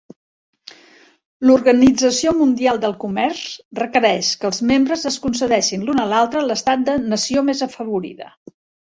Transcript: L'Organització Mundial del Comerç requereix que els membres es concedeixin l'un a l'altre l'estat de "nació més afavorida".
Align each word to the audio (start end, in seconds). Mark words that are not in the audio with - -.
L'Organització 1.49 2.31
Mundial 2.37 2.79
del 2.85 2.95
Comerç 3.03 3.41
requereix 3.81 4.31
que 4.45 4.49
els 4.51 4.63
membres 4.71 5.05
es 5.11 5.19
concedeixin 5.27 5.85
l'un 5.91 6.01
a 6.05 6.07
l'altre 6.15 6.43
l'estat 6.47 6.83
de 6.89 6.97
"nació 7.13 7.45
més 7.53 7.63
afavorida". 7.69 8.33